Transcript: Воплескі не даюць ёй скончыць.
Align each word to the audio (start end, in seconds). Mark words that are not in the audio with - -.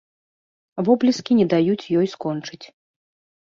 Воплескі 0.87 1.37
не 1.41 1.45
даюць 1.53 1.89
ёй 2.01 2.07
скончыць. 2.15 2.61